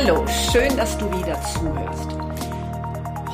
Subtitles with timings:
[0.00, 2.12] Hallo, schön, dass du wieder zuhörst.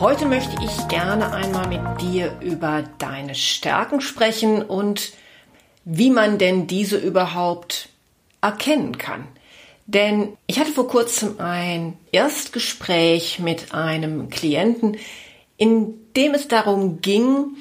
[0.01, 5.13] Heute möchte ich gerne einmal mit dir über deine Stärken sprechen und
[5.85, 7.91] wie man denn diese überhaupt
[8.41, 9.29] erkennen kann.
[9.85, 14.97] Denn ich hatte vor kurzem ein Erstgespräch mit einem Klienten,
[15.59, 17.59] in dem es darum ging,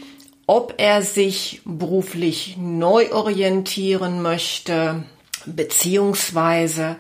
[0.48, 5.04] ob er sich beruflich neu orientieren möchte,
[5.46, 6.96] beziehungsweise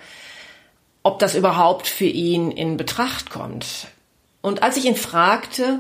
[1.04, 3.88] ob das überhaupt für ihn in Betracht kommt.
[4.42, 5.80] Und als ich ihn fragte,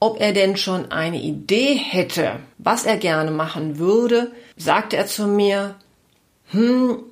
[0.00, 5.26] ob er denn schon eine Idee hätte, was er gerne machen würde, sagte er zu
[5.26, 5.76] mir,
[6.50, 7.02] hm,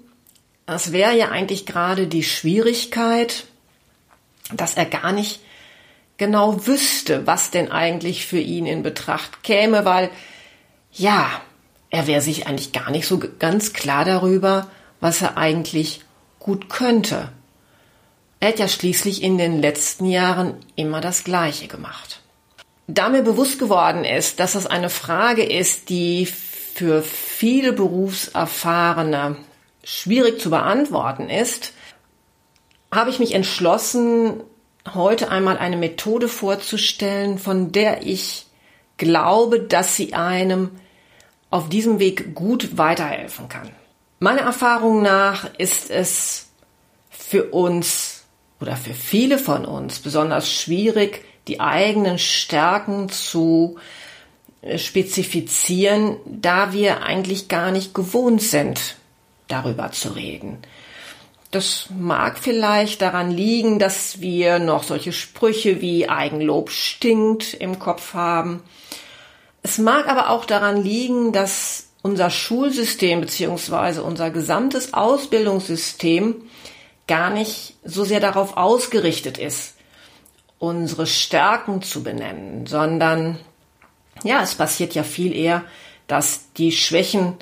[0.67, 3.45] das wäre ja eigentlich gerade die Schwierigkeit,
[4.53, 5.41] dass er gar nicht
[6.17, 10.11] genau wüsste, was denn eigentlich für ihn in Betracht käme, weil,
[10.93, 11.31] ja,
[11.91, 14.69] er wäre sich eigentlich gar nicht so ganz klar darüber,
[15.01, 16.03] was er eigentlich
[16.39, 17.31] gut könnte.
[18.41, 22.23] Er hat ja schließlich in den letzten Jahren immer das Gleiche gemacht.
[22.87, 29.37] Da mir bewusst geworden ist, dass das eine Frage ist, die für viele Berufserfahrene
[29.85, 31.73] schwierig zu beantworten ist,
[32.93, 34.41] habe ich mich entschlossen,
[34.95, 38.47] heute einmal eine Methode vorzustellen, von der ich
[38.97, 40.71] glaube, dass sie einem
[41.51, 43.71] auf diesem Weg gut weiterhelfen kann.
[44.21, 46.49] Meiner Erfahrung nach ist es
[47.11, 48.25] für uns
[48.61, 53.79] oder für viele von uns besonders schwierig, die eigenen Stärken zu
[54.61, 58.97] äh, spezifizieren, da wir eigentlich gar nicht gewohnt sind,
[59.47, 60.59] darüber zu reden.
[61.51, 68.13] Das mag vielleicht daran liegen, dass wir noch solche Sprüche wie Eigenlob stinkt im Kopf
[68.13, 68.63] haben.
[69.63, 76.37] Es mag aber auch daran liegen, dass unser Schulsystem beziehungsweise unser gesamtes Ausbildungssystem
[77.07, 79.77] gar nicht so sehr darauf ausgerichtet ist,
[80.59, 83.39] unsere Stärken zu benennen, sondern
[84.25, 85.65] ja, es passiert ja viel eher,
[86.07, 87.35] dass die Schwächen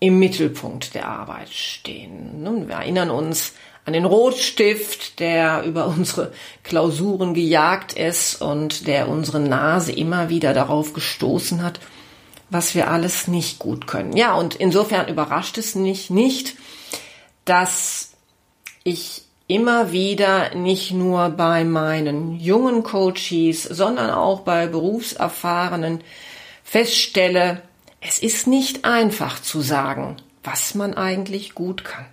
[0.00, 2.66] im Mittelpunkt der Arbeit stehen.
[2.66, 3.52] Wir erinnern uns
[3.84, 10.54] an den Rotstift, der über unsere Klausuren gejagt ist und der unsere Nase immer wieder
[10.54, 11.80] darauf gestoßen hat,
[12.52, 14.14] was wir alles nicht gut können.
[14.14, 16.56] Ja, und insofern überrascht es mich nicht,
[17.46, 18.12] dass
[18.84, 26.02] ich immer wieder nicht nur bei meinen jungen Coaches, sondern auch bei Berufserfahrenen
[26.62, 27.62] feststelle,
[28.00, 32.06] es ist nicht einfach zu sagen, was man eigentlich gut kann.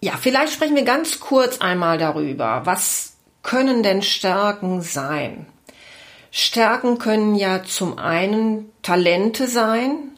[0.00, 5.46] Ja, vielleicht sprechen wir ganz kurz einmal darüber, was können denn Stärken sein?
[6.30, 10.10] Stärken können ja zum einen Talente sein,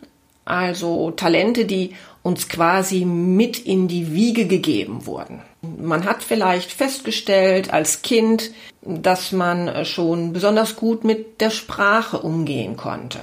[0.45, 5.43] also Talente, die uns quasi mit in die Wiege gegeben wurden.
[5.62, 8.51] Man hat vielleicht festgestellt als Kind,
[8.83, 13.21] dass man schon besonders gut mit der Sprache umgehen konnte.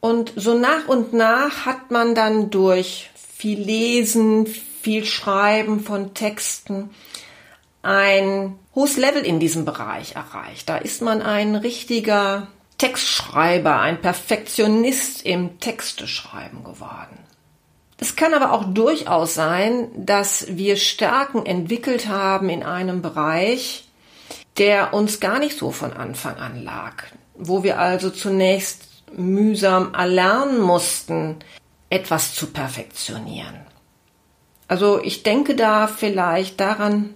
[0.00, 6.90] Und so nach und nach hat man dann durch viel Lesen, viel Schreiben von Texten
[7.84, 10.68] ein hohes Level in diesem Bereich erreicht.
[10.68, 17.18] Da ist man ein richtiger Textschreiber, ein Perfektionist im Texteschreiben geworden.
[17.98, 23.88] Es kann aber auch durchaus sein, dass wir Stärken entwickelt haben in einem Bereich,
[24.58, 27.04] der uns gar nicht so von Anfang an lag,
[27.34, 31.36] wo wir also zunächst mühsam erlernen mussten,
[31.88, 33.60] etwas zu perfektionieren.
[34.66, 37.14] Also ich denke da vielleicht daran,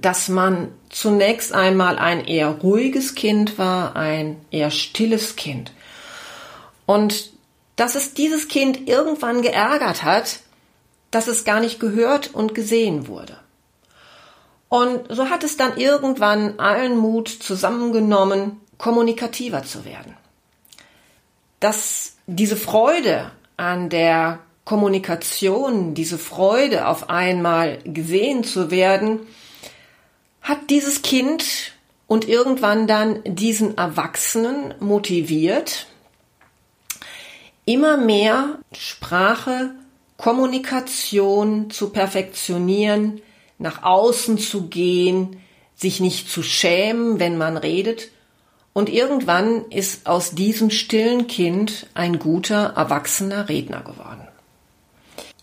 [0.00, 5.72] dass man zunächst einmal ein eher ruhiges Kind war, ein eher stilles Kind.
[6.86, 7.30] Und
[7.76, 10.40] dass es dieses Kind irgendwann geärgert hat,
[11.10, 13.38] dass es gar nicht gehört und gesehen wurde.
[14.68, 20.16] Und so hat es dann irgendwann allen Mut zusammengenommen, kommunikativer zu werden.
[21.58, 29.20] Dass diese Freude an der Kommunikation, diese Freude auf einmal gesehen zu werden,
[30.42, 31.72] hat dieses Kind
[32.06, 35.86] und irgendwann dann diesen Erwachsenen motiviert,
[37.64, 39.70] immer mehr Sprache,
[40.16, 43.22] Kommunikation zu perfektionieren,
[43.58, 45.40] nach außen zu gehen,
[45.76, 48.10] sich nicht zu schämen, wenn man redet.
[48.72, 54.26] Und irgendwann ist aus diesem stillen Kind ein guter, erwachsener Redner geworden.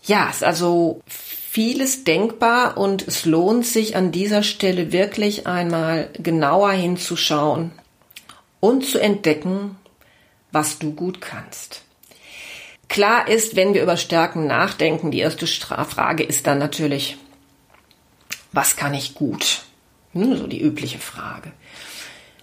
[0.04, 1.00] Ja, ist also
[1.50, 7.72] vieles denkbar und es lohnt sich an dieser Stelle wirklich einmal genauer hinzuschauen
[8.60, 9.76] und zu entdecken,
[10.52, 11.84] was du gut kannst.
[12.88, 17.16] Klar ist, wenn wir über Stärken nachdenken, die erste Frage ist dann natürlich,
[18.52, 19.62] was kann ich gut?
[20.12, 21.52] Hm, so die übliche Frage.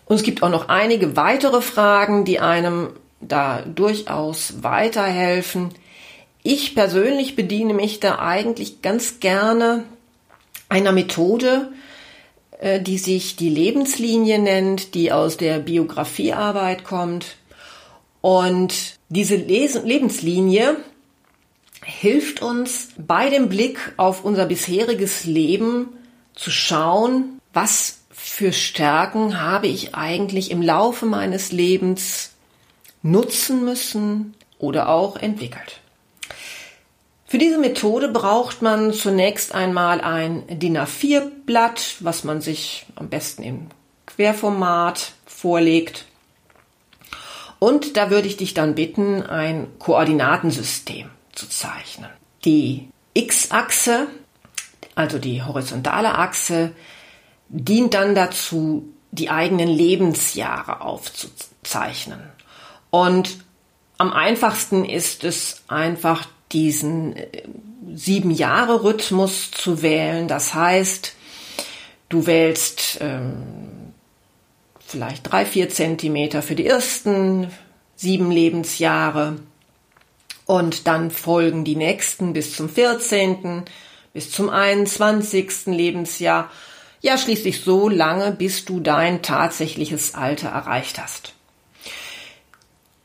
[0.05, 2.89] Und es gibt auch noch einige weitere Fragen, die einem
[3.21, 5.75] da durchaus weiterhelfen.
[6.47, 9.83] Ich persönlich bediene mich da eigentlich ganz gerne
[10.69, 11.71] einer Methode,
[12.59, 17.37] äh, die sich die Lebenslinie nennt, die aus der Biografiearbeit kommt.
[18.21, 18.75] Und
[19.09, 20.75] diese Lebenslinie
[21.83, 25.97] hilft uns bei dem Blick auf unser bisheriges Leben
[26.35, 32.33] zu schauen, was für Stärken habe ich eigentlich im Laufe meines Lebens
[33.01, 35.81] nutzen müssen oder auch entwickelt.
[37.27, 43.41] Für diese Methode braucht man zunächst einmal ein DIN A4-Blatt, was man sich am besten
[43.41, 43.67] im
[44.05, 46.05] Querformat vorlegt.
[47.57, 52.11] Und da würde ich dich dann bitten, ein Koordinatensystem zu zeichnen.
[52.43, 54.07] Die X-Achse,
[54.93, 56.73] also die horizontale Achse,
[57.49, 62.19] dient dann dazu, die eigenen Lebensjahre aufzuzeichnen.
[62.91, 63.43] Und
[63.97, 67.43] am einfachsten ist es einfach diesen äh,
[67.93, 70.27] sieben Jahre Rhythmus zu wählen.
[70.27, 71.13] Das heißt,
[72.09, 73.93] du wählst ähm,
[74.79, 77.51] vielleicht drei, vier Zentimeter für die ersten
[77.95, 79.37] sieben Lebensjahre
[80.45, 83.63] und dann folgen die nächsten bis zum 14.,
[84.13, 85.67] bis zum 21.
[85.67, 86.49] Lebensjahr
[87.01, 91.34] ja schließlich so lange, bis du dein tatsächliches Alter erreicht hast.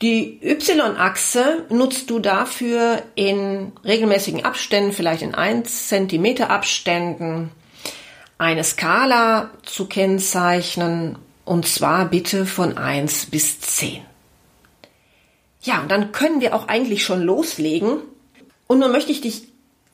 [0.02, 7.50] Die Y-Achse nutzt du dafür in regelmäßigen Abständen, vielleicht in 1 cm Abständen,
[8.38, 14.00] eine Skala zu kennzeichnen und zwar bitte von 1 bis 10.
[15.62, 17.98] Ja, und dann können wir auch eigentlich schon loslegen.
[18.66, 19.48] Und nun möchte ich dich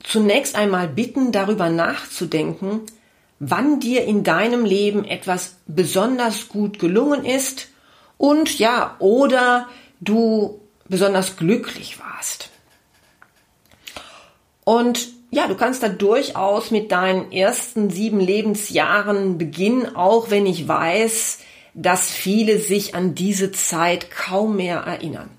[0.04, 2.82] zunächst einmal bitten, darüber nachzudenken,
[3.40, 7.68] wann dir in deinem Leben etwas besonders gut gelungen ist
[8.18, 9.68] und ja, oder
[10.00, 12.50] du besonders glücklich warst.
[14.64, 20.66] Und ja, du kannst da durchaus mit deinen ersten sieben Lebensjahren beginnen, auch wenn ich
[20.66, 21.38] weiß,
[21.75, 25.31] dass viele sich an diese Zeit kaum mehr erinnern.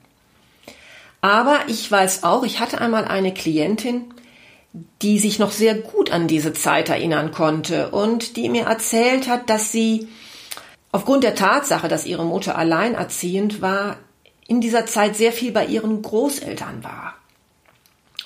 [1.22, 4.14] Aber ich weiß auch, ich hatte einmal eine Klientin,
[5.02, 9.50] die sich noch sehr gut an diese Zeit erinnern konnte und die mir erzählt hat,
[9.50, 10.08] dass sie
[10.92, 13.98] aufgrund der Tatsache, dass ihre Mutter alleinerziehend war,
[14.48, 17.16] in dieser Zeit sehr viel bei ihren Großeltern war.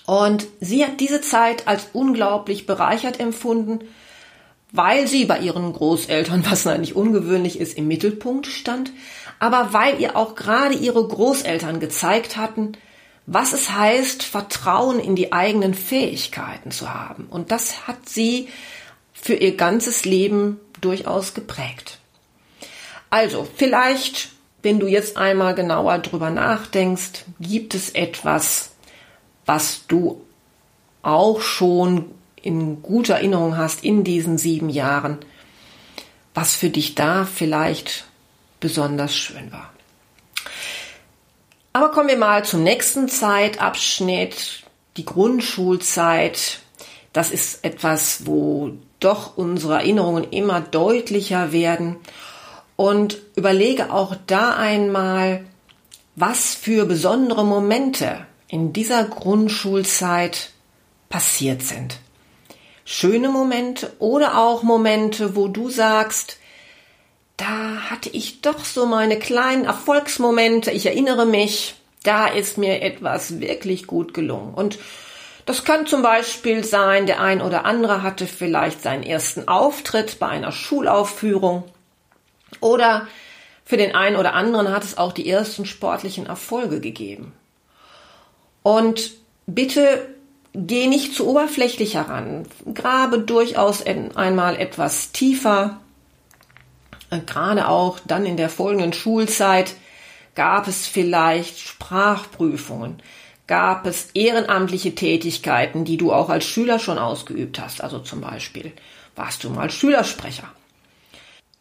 [0.06, 3.80] Und sie hat diese Zeit als unglaublich bereichert empfunden,
[4.72, 8.92] weil sie bei ihren Großeltern, was eigentlich ungewöhnlich ist, im Mittelpunkt stand,
[9.40, 12.74] aber weil ihr auch gerade ihre Großeltern gezeigt hatten,
[13.26, 17.28] was es heißt, Vertrauen in die eigenen Fähigkeiten zu haben.
[17.30, 18.50] Und das hat sie
[19.14, 22.00] für ihr ganzes Leben durchaus geprägt.
[23.10, 24.30] Also, vielleicht,
[24.64, 28.72] wenn du jetzt einmal genauer drüber nachdenkst, gibt es etwas,
[29.46, 30.22] was du
[31.02, 35.18] auch schon in guter Erinnerung hast in diesen sieben Jahren,
[36.34, 38.06] was für dich da vielleicht
[38.60, 39.72] besonders schön war.
[41.74, 44.64] Aber kommen wir mal zum nächsten Zeitabschnitt,
[44.98, 46.60] die Grundschulzeit.
[47.14, 51.98] Das ist etwas, wo doch unsere Erinnerungen immer deutlicher werden.
[52.76, 55.46] Und überlege auch da einmal,
[56.16, 60.52] was für besondere Momente in dieser Grundschulzeit
[61.10, 62.00] passiert sind.
[62.84, 66.38] Schöne Momente oder auch Momente, wo du sagst,
[67.38, 70.72] da hatte ich doch so meine kleinen Erfolgsmomente.
[70.72, 74.54] Ich erinnere mich, da ist mir etwas wirklich gut gelungen.
[74.54, 74.78] Und
[75.46, 80.28] das kann zum Beispiel sein, der ein oder andere hatte vielleicht seinen ersten Auftritt bei
[80.28, 81.64] einer Schulaufführung
[82.60, 83.08] oder
[83.66, 87.34] für den einen oder anderen hat es auch die ersten sportlichen Erfolge gegeben.
[88.64, 89.12] Und
[89.46, 90.10] bitte
[90.54, 95.80] geh nicht zu oberflächlich heran, grabe durchaus einmal etwas tiefer
[97.26, 99.76] gerade auch dann in der folgenden Schulzeit,
[100.36, 103.02] Gab es vielleicht Sprachprüfungen?
[103.48, 107.84] Gab es ehrenamtliche Tätigkeiten, die du auch als Schüler schon ausgeübt hast?
[107.84, 108.72] Also zum Beispiel
[109.16, 110.48] warst du mal Schülersprecher.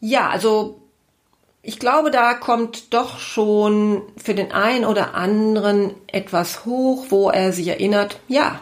[0.01, 0.81] Ja, also
[1.61, 7.53] ich glaube, da kommt doch schon für den einen oder anderen etwas hoch, wo er
[7.53, 8.61] sich erinnert, ja,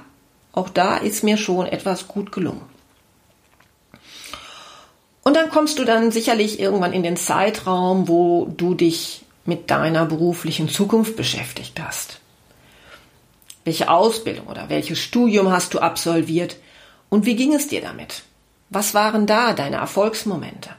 [0.52, 2.62] auch da ist mir schon etwas gut gelungen.
[5.24, 10.06] Und dann kommst du dann sicherlich irgendwann in den Zeitraum, wo du dich mit deiner
[10.06, 12.20] beruflichen Zukunft beschäftigt hast.
[13.64, 16.58] Welche Ausbildung oder welches Studium hast du absolviert
[17.10, 18.24] und wie ging es dir damit?
[18.70, 20.72] Was waren da deine Erfolgsmomente?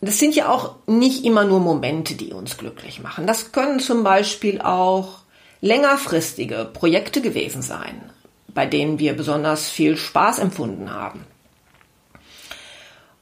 [0.00, 3.26] Das sind ja auch nicht immer nur Momente, die uns glücklich machen.
[3.26, 5.20] Das können zum Beispiel auch
[5.60, 8.10] längerfristige Projekte gewesen sein,
[8.48, 11.24] bei denen wir besonders viel Spaß empfunden haben.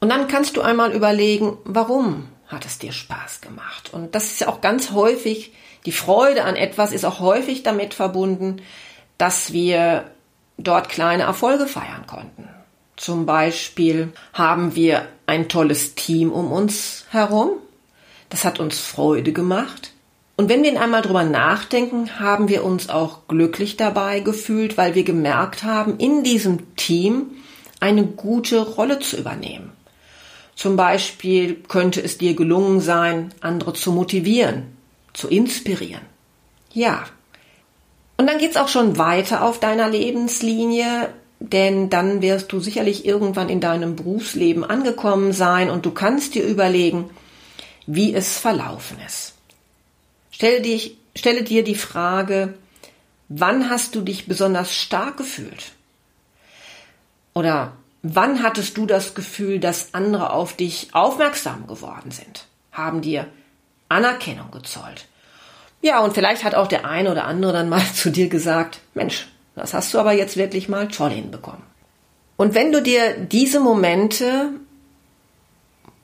[0.01, 3.91] Und dann kannst du einmal überlegen, warum hat es dir Spaß gemacht?
[3.93, 5.53] Und das ist ja auch ganz häufig,
[5.87, 8.63] die Freude an etwas ist auch häufig damit verbunden,
[9.17, 10.11] dass wir
[10.59, 12.49] dort kleine Erfolge feiern konnten.
[12.97, 17.51] Zum Beispiel haben wir ein tolles Team um uns herum.
[18.29, 19.93] Das hat uns Freude gemacht.
[20.37, 25.05] Und wenn wir einmal drüber nachdenken, haben wir uns auch glücklich dabei gefühlt, weil wir
[25.05, 27.31] gemerkt haben, in diesem Team
[27.79, 29.73] eine gute Rolle zu übernehmen.
[30.57, 34.77] Zum Beispiel könnte es dir gelungen sein, andere zu motivieren,
[35.13, 36.03] zu inspirieren.
[36.73, 37.05] Ja.
[38.17, 41.13] Und dann geht's auch schon weiter auf deiner Lebenslinie,
[41.51, 46.45] denn dann wirst du sicherlich irgendwann in deinem Berufsleben angekommen sein und du kannst dir
[46.45, 47.11] überlegen,
[47.87, 49.35] wie es verlaufen ist.
[50.31, 52.55] Stelle, dich, stelle dir die Frage,
[53.29, 55.73] wann hast du dich besonders stark gefühlt?
[57.35, 57.73] Oder
[58.07, 62.47] Wann hattest du das Gefühl, dass andere auf dich aufmerksam geworden sind?
[62.71, 63.27] Haben dir
[63.89, 65.07] Anerkennung gezollt?
[65.81, 69.27] Ja, und vielleicht hat auch der eine oder andere dann mal zu dir gesagt, Mensch,
[69.55, 71.63] das hast du aber jetzt wirklich mal toll hinbekommen.
[72.37, 74.51] Und wenn du dir diese Momente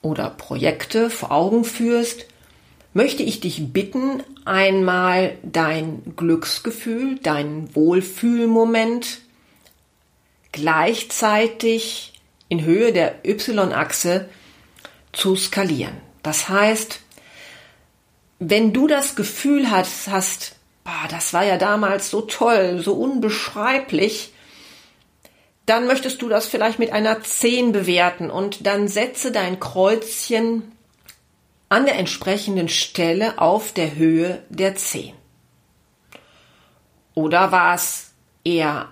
[0.01, 2.25] oder Projekte vor Augen führst,
[2.93, 9.19] möchte ich dich bitten, einmal dein Glücksgefühl, dein Wohlfühlmoment
[10.51, 14.29] gleichzeitig in Höhe der y-Achse
[15.13, 15.95] zu skalieren.
[16.23, 16.99] Das heißt,
[18.39, 20.55] wenn du das Gefühl hast, hast
[20.91, 24.33] boah, das war ja damals so toll, so unbeschreiblich,
[25.65, 30.71] dann möchtest du das vielleicht mit einer 10 bewerten und dann setze dein Kreuzchen
[31.69, 35.13] an der entsprechenden Stelle auf der Höhe der 10.
[37.13, 38.11] Oder war es
[38.43, 38.89] eher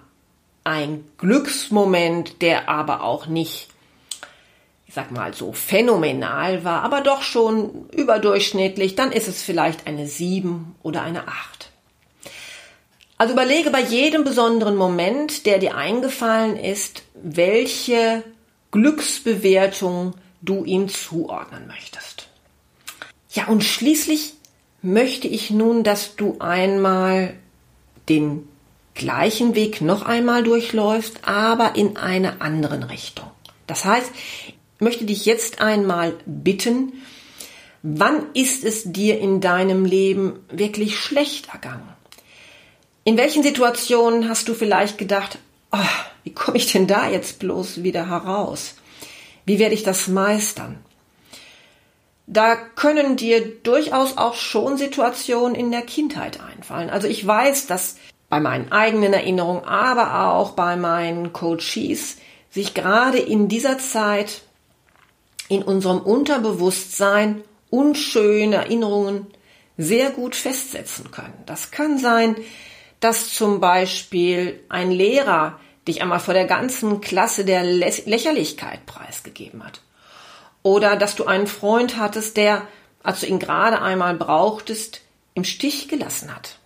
[0.63, 3.67] ein Glücksmoment, der aber auch nicht,
[4.87, 10.07] ich sag mal so phänomenal war, aber doch schon überdurchschnittlich, dann ist es vielleicht eine
[10.07, 11.58] 7 oder eine 8.
[13.19, 18.23] Also überlege bei jedem besonderen Moment, der dir eingefallen ist, welche
[18.71, 22.29] Glücksbewertung du ihm zuordnen möchtest.
[23.31, 24.35] Ja, und schließlich
[24.81, 27.33] möchte ich nun, dass du einmal
[28.07, 28.47] den
[28.95, 33.29] gleichen Weg noch einmal durchläufst, aber in einer anderen Richtung.
[33.67, 34.11] Das heißt,
[34.47, 36.93] ich möchte dich jetzt einmal bitten,
[37.83, 41.98] wann ist es dir in deinem Leben wirklich schlecht ergangen?
[43.03, 45.39] In welchen Situationen hast du vielleicht gedacht,
[45.71, 45.77] oh,
[46.23, 48.75] wie komme ich denn da jetzt bloß wieder heraus?
[49.45, 50.77] Wie werde ich das meistern?
[52.27, 56.91] Da können dir durchaus auch schon Situationen in der Kindheit einfallen.
[56.91, 57.95] Also ich weiß, dass
[58.29, 62.17] bei meinen eigenen Erinnerungen, aber auch bei meinen Coaches,
[62.51, 64.41] sich gerade in dieser Zeit
[65.47, 69.27] in unserem Unterbewusstsein unschöne Erinnerungen
[69.77, 71.33] sehr gut festsetzen können.
[71.45, 72.35] Das kann sein,
[72.99, 79.81] dass zum Beispiel ein Lehrer dich einmal vor der ganzen Klasse der Lächerlichkeit preisgegeben hat.
[80.61, 82.63] Oder dass du einen Freund hattest, der,
[83.01, 85.01] als du ihn gerade einmal brauchtest,
[85.33, 86.57] im Stich gelassen hat.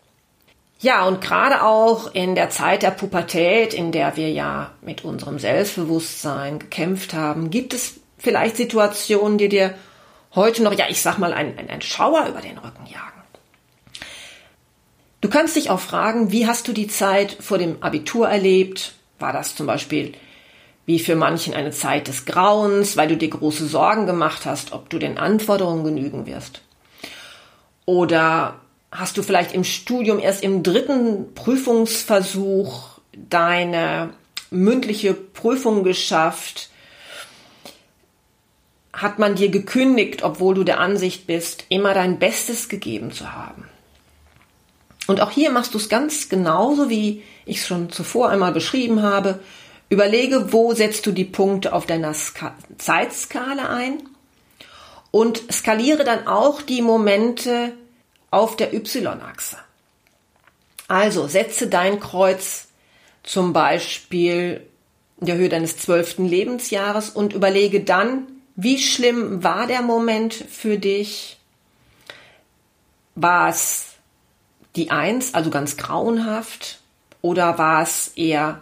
[0.79, 5.39] Ja, und gerade auch in der Zeit der Pubertät, in der wir ja mit unserem
[5.39, 9.75] Selbstbewusstsein gekämpft haben, gibt es vielleicht Situationen, die dir
[10.35, 13.12] heute noch, ja, ich sag mal, einen, einen Schauer über den Rücken jagen.
[15.23, 18.95] Du kannst dich auch fragen, wie hast du die Zeit vor dem Abitur erlebt?
[19.19, 20.11] War das zum Beispiel
[20.85, 24.89] wie für manchen eine Zeit des Grauens, weil du dir große Sorgen gemacht hast, ob
[24.89, 26.59] du den Anforderungen genügen wirst?
[27.85, 28.55] Oder
[28.91, 34.09] hast du vielleicht im Studium erst im dritten Prüfungsversuch deine
[34.49, 36.69] mündliche Prüfung geschafft.
[38.91, 43.69] hat man dir gekündigt, obwohl du der Ansicht bist, immer dein Bestes gegeben zu haben.
[45.07, 49.01] Und auch hier machst du es ganz genauso, wie ich es schon zuvor einmal beschrieben
[49.01, 49.39] habe.
[49.89, 54.01] Überlege, wo setzt du die Punkte auf deiner Ska Zeitskala ein
[55.11, 57.73] und skaliere dann auch die Momente
[58.31, 59.57] auf der Y-Achse.
[60.87, 62.67] Also setze dein Kreuz
[63.21, 64.65] zum Beispiel
[65.19, 70.77] in der Höhe deines zwölften Lebensjahres und überlege dann, wie schlimm war der Moment für
[70.77, 71.37] dich?
[73.15, 73.92] War es
[74.75, 76.79] die Eins, also ganz grauenhaft?
[77.21, 78.61] Oder war es eher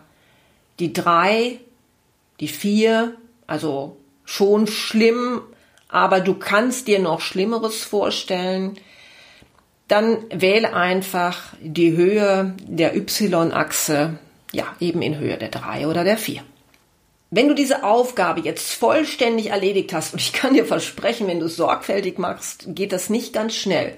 [0.80, 1.60] die Drei,
[2.40, 3.16] die Vier,
[3.48, 5.42] also schon schlimm,
[5.88, 8.78] aber du kannst dir noch Schlimmeres vorstellen?
[9.88, 14.20] Dann wähle einfach die Höhe der Y-Achse,
[14.54, 16.44] ja, eben in Höhe der 3 oder der 4.
[17.30, 21.46] Wenn du diese Aufgabe jetzt vollständig erledigt hast, und ich kann dir versprechen, wenn du
[21.46, 23.96] es sorgfältig machst, geht das nicht ganz schnell,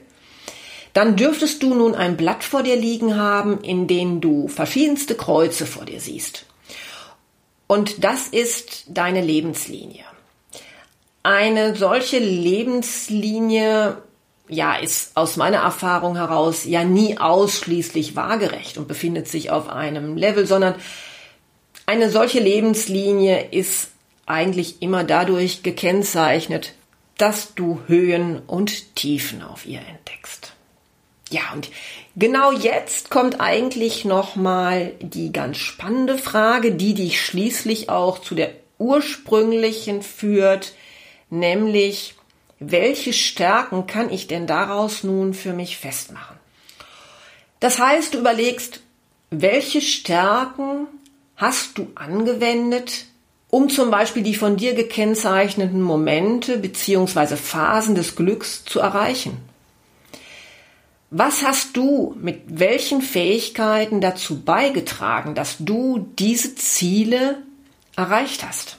[0.94, 5.66] dann dürftest du nun ein Blatt vor dir liegen haben, in dem du verschiedenste Kreuze
[5.66, 6.46] vor dir siehst.
[7.68, 10.04] Und das ist deine Lebenslinie.
[11.24, 13.98] Eine solche Lebenslinie
[14.50, 20.18] ja, ist aus meiner Erfahrung heraus ja nie ausschließlich waagerecht und befindet sich auf einem
[20.18, 20.76] Level, sondern
[21.86, 23.90] eine solche Lebenslinie ist
[24.26, 26.74] eigentlich immer dadurch gekennzeichnet,
[27.18, 30.54] dass du Höhen und Tiefen auf ihr entdeckst.
[31.30, 31.70] Ja, und
[32.16, 38.52] genau jetzt kommt eigentlich nochmal die ganz spannende Frage, die dich schließlich auch zu der
[38.78, 40.74] ursprünglichen führt,
[41.30, 42.16] nämlich
[42.60, 46.38] welche Stärken kann ich denn daraus nun für mich festmachen?
[47.60, 48.82] Das heißt, du überlegst,
[49.30, 50.88] welche Stärken
[51.36, 53.06] hast du angewendet,
[53.50, 57.36] um zum Beispiel die von dir gekennzeichneten Momente bzw.
[57.36, 59.38] Phasen des Glücks zu erreichen?
[61.16, 67.38] Was hast du mit welchen Fähigkeiten dazu beigetragen, dass du diese Ziele
[67.96, 68.78] erreicht hast?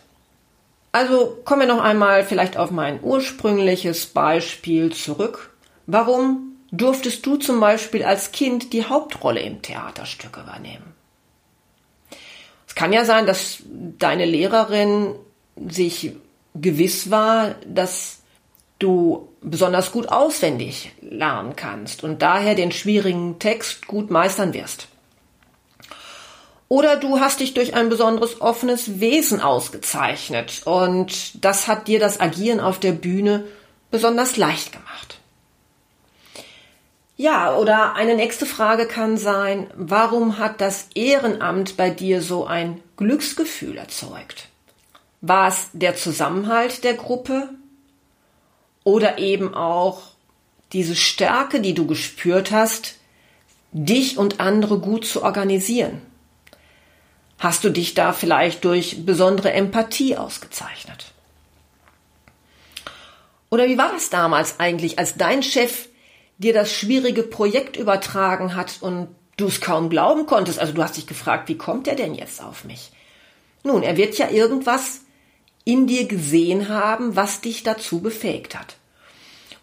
[0.90, 5.54] Also kommen wir noch einmal vielleicht auf mein ursprüngliches Beispiel zurück.
[5.87, 10.92] Warum durftest du zum Beispiel als Kind die Hauptrolle im Theaterstück übernehmen?
[12.66, 15.14] Es kann ja sein, dass deine Lehrerin
[15.68, 16.16] sich
[16.56, 18.23] gewiss war, dass
[18.78, 24.88] du besonders gut auswendig lernen kannst und daher den schwierigen Text gut meistern wirst.
[26.68, 32.20] Oder du hast dich durch ein besonderes offenes Wesen ausgezeichnet und das hat dir das
[32.20, 33.44] Agieren auf der Bühne
[33.90, 35.20] besonders leicht gemacht.
[37.16, 42.80] Ja, oder eine nächste Frage kann sein, warum hat das Ehrenamt bei dir so ein
[42.96, 44.48] Glücksgefühl erzeugt?
[45.20, 47.50] War es der Zusammenhalt der Gruppe
[48.85, 50.03] oder eben auch
[50.73, 52.97] diese Stärke, die du gespürt hast,
[53.73, 56.01] dich und andere gut zu organisieren?
[57.38, 61.12] Hast du dich da vielleicht durch besondere Empathie ausgezeichnet?
[63.51, 65.88] Oder wie war das damals eigentlich, als dein Chef
[66.38, 70.59] dir das schwierige Projekt übertragen hat und du es kaum glauben konntest.
[70.59, 72.92] Also du hast dich gefragt, wie kommt er denn jetzt auf mich?
[73.62, 75.01] Nun, er wird ja irgendwas
[75.64, 78.77] in dir gesehen haben, was dich dazu befähigt hat.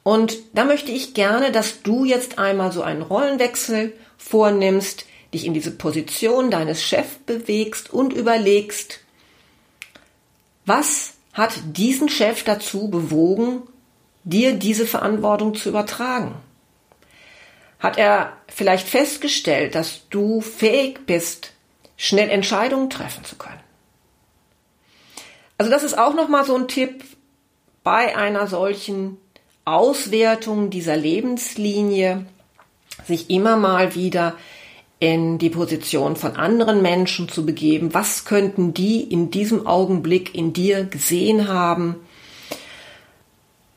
[0.03, 5.53] Und da möchte ich gerne, dass du jetzt einmal so einen Rollenwechsel vornimmst, dich in
[5.53, 8.99] diese Position deines Chefs bewegst und überlegst,
[10.65, 13.63] was hat diesen Chef dazu bewogen,
[14.23, 16.35] dir diese Verantwortung zu übertragen?
[17.81, 21.51] hat er vielleicht festgestellt, dass du fähig bist,
[21.97, 23.59] schnell Entscheidungen treffen zu können.
[25.61, 27.03] Also das ist auch noch mal so ein Tipp
[27.83, 29.17] bei einer solchen
[29.63, 32.25] Auswertung dieser Lebenslinie,
[33.05, 34.33] sich immer mal wieder
[34.97, 37.93] in die Position von anderen Menschen zu begeben.
[37.93, 41.97] Was könnten die in diesem Augenblick in dir gesehen haben?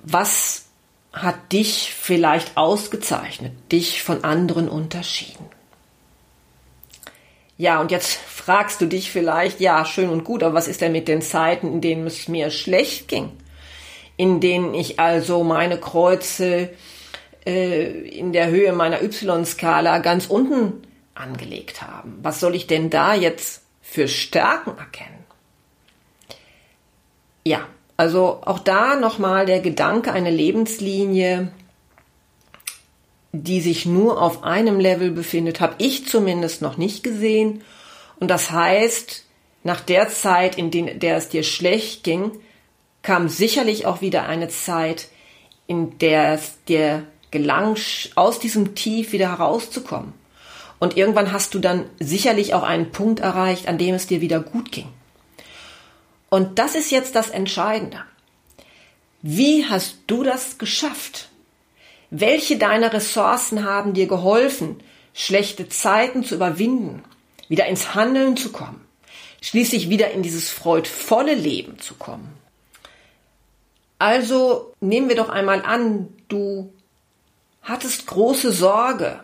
[0.02, 0.64] Was
[1.12, 5.53] hat dich vielleicht ausgezeichnet, dich von anderen unterschieden.
[7.56, 10.92] Ja, und jetzt fragst du dich vielleicht, ja, schön und gut, aber was ist denn
[10.92, 13.30] mit den Zeiten, in denen es mir schlecht ging?
[14.16, 16.70] In denen ich also meine Kreuze
[17.46, 20.82] äh, in der Höhe meiner Y-Skala ganz unten
[21.14, 22.08] angelegt habe.
[22.22, 25.24] Was soll ich denn da jetzt für Stärken erkennen?
[27.46, 31.52] Ja, also auch da nochmal der Gedanke, eine Lebenslinie,
[33.42, 37.62] die sich nur auf einem Level befindet, habe ich zumindest noch nicht gesehen.
[38.20, 39.24] Und das heißt,
[39.64, 42.30] nach der Zeit, in der es dir schlecht ging,
[43.02, 45.08] kam sicherlich auch wieder eine Zeit,
[45.66, 47.76] in der es dir gelang,
[48.14, 50.12] aus diesem Tief wieder herauszukommen.
[50.78, 54.38] Und irgendwann hast du dann sicherlich auch einen Punkt erreicht, an dem es dir wieder
[54.38, 54.88] gut ging.
[56.30, 58.02] Und das ist jetzt das Entscheidende.
[59.22, 61.30] Wie hast du das geschafft?
[62.16, 64.76] Welche deiner Ressourcen haben dir geholfen,
[65.14, 67.02] schlechte Zeiten zu überwinden,
[67.48, 68.86] wieder ins Handeln zu kommen,
[69.40, 72.28] schließlich wieder in dieses freudvolle Leben zu kommen?
[73.98, 76.72] Also nehmen wir doch einmal an, du
[77.62, 79.18] hattest große Sorge.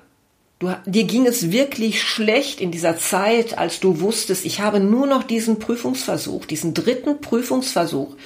[0.59, 5.07] Du, dir ging es wirklich schlecht in dieser Zeit, als du wusstest, ich habe nur
[5.07, 8.17] noch diesen Prüfungsversuch, diesen dritten Prüfungsversuch.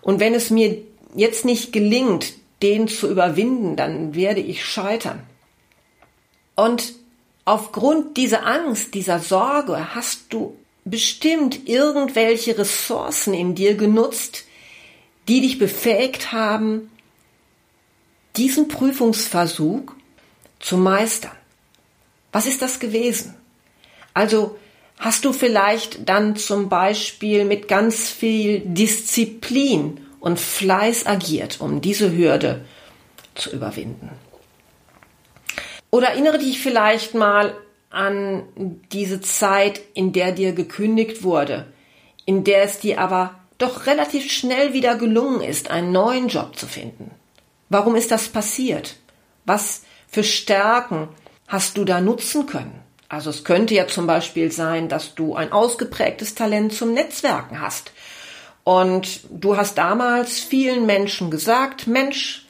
[0.00, 0.78] Und wenn es mir
[1.14, 5.22] jetzt nicht gelingt, den zu überwinden, dann werde ich scheitern.
[6.54, 6.94] Und
[7.44, 14.44] aufgrund dieser Angst, dieser Sorge hast du bestimmt irgendwelche Ressourcen in dir genutzt,
[15.28, 16.90] die dich befähigt haben,
[18.36, 19.92] diesen Prüfungsversuch
[20.58, 21.36] zu meistern.
[22.32, 23.34] Was ist das gewesen?
[24.14, 24.58] Also
[24.98, 32.16] hast du vielleicht dann zum Beispiel mit ganz viel Disziplin und Fleiß agiert, um diese
[32.16, 32.64] Hürde
[33.34, 34.10] zu überwinden.
[35.90, 37.56] Oder erinnere dich vielleicht mal
[37.90, 38.44] an
[38.92, 41.66] diese Zeit, in der dir gekündigt wurde,
[42.24, 46.68] in der es dir aber doch relativ schnell wieder gelungen ist, einen neuen Job zu
[46.68, 47.10] finden.
[47.68, 48.94] Warum ist das passiert?
[49.44, 51.08] Was für Stärken
[51.48, 52.80] hast du da nutzen können?
[53.08, 57.90] Also es könnte ja zum Beispiel sein, dass du ein ausgeprägtes Talent zum Netzwerken hast.
[58.64, 62.46] Und du hast damals vielen Menschen gesagt, Mensch,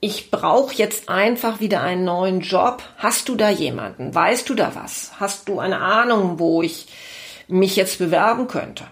[0.00, 2.82] ich brauche jetzt einfach wieder einen neuen Job.
[2.98, 4.14] Hast du da jemanden?
[4.14, 5.12] Weißt du da was?
[5.18, 6.86] Hast du eine Ahnung, wo ich
[7.48, 8.84] mich jetzt bewerben könnte?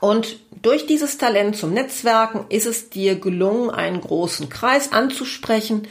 [0.00, 5.88] Und durch dieses Talent zum Netzwerken ist es dir gelungen, einen großen Kreis anzusprechen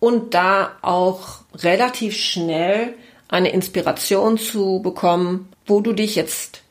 [0.00, 2.94] und da auch relativ schnell
[3.28, 6.62] eine Inspiration zu bekommen, wo du dich jetzt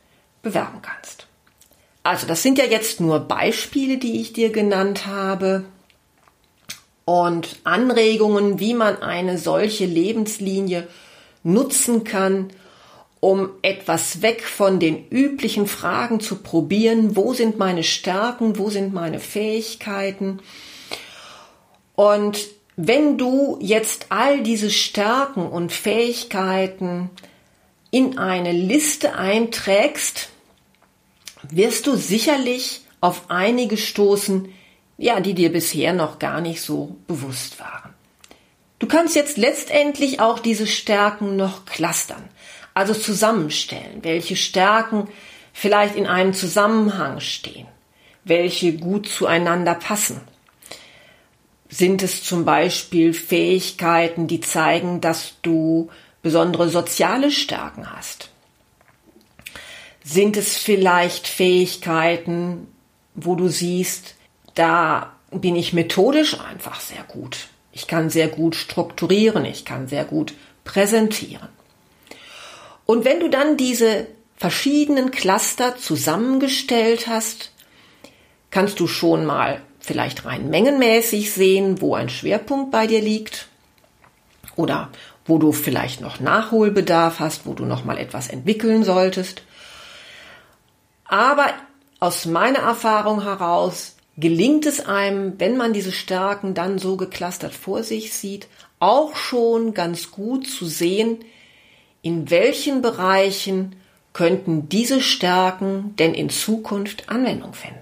[0.42, 1.27] bewerben kannst.
[2.08, 5.66] Also das sind ja jetzt nur Beispiele, die ich dir genannt habe.
[7.04, 10.88] Und Anregungen, wie man eine solche Lebenslinie
[11.44, 12.48] nutzen kann,
[13.20, 18.94] um etwas weg von den üblichen Fragen zu probieren, wo sind meine Stärken, wo sind
[18.94, 20.40] meine Fähigkeiten.
[21.94, 22.40] Und
[22.78, 27.10] wenn du jetzt all diese Stärken und Fähigkeiten
[27.92, 30.30] in eine Liste einträgst,
[31.52, 34.54] wirst du sicherlich auf einige stoßen,
[34.98, 37.94] ja, die dir bisher noch gar nicht so bewusst waren.
[38.80, 42.30] Du kannst jetzt letztendlich auch diese Stärken noch clustern
[42.78, 45.08] also zusammenstellen, welche Stärken
[45.52, 47.66] vielleicht in einem Zusammenhang stehen,
[48.24, 50.22] welche gut zueinander passen.
[51.70, 55.90] Sind es zum Beispiel Fähigkeiten, die zeigen, dass du
[56.22, 58.30] besondere soziale Stärken hast?
[60.08, 62.68] Sind es vielleicht Fähigkeiten,
[63.14, 64.16] wo du siehst,
[64.56, 67.50] da bin ich methodisch einfach sehr gut.
[67.74, 71.50] Ich kann sehr gut strukturieren, ich kann sehr gut präsentieren.
[72.86, 77.52] Und wenn du dann diese verschiedenen Cluster zusammengestellt hast,
[78.50, 83.50] kannst du schon mal vielleicht rein mengenmäßig sehen, wo ein Schwerpunkt bei dir liegt
[84.56, 84.90] oder
[85.26, 89.42] wo du vielleicht noch Nachholbedarf hast, wo du noch mal etwas entwickeln solltest.
[91.08, 91.48] Aber
[92.00, 97.84] aus meiner Erfahrung heraus gelingt es einem, wenn man diese Stärken dann so geklustert vor
[97.84, 98.48] sich sieht,
[98.80, 101.20] auch schon ganz gut zu sehen,
[102.02, 103.76] in welchen Bereichen
[104.14, 107.78] könnten diese Stärken denn in Zukunft Anwendung finden?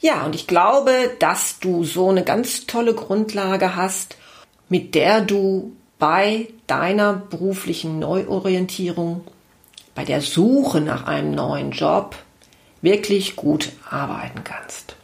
[0.00, 4.16] Ja, und ich glaube, dass du so eine ganz tolle Grundlage hast,
[4.68, 9.26] mit der du bei deiner beruflichen Neuorientierung,
[9.94, 12.16] bei der Suche nach einem neuen Job
[12.82, 14.96] wirklich gut arbeiten kannst.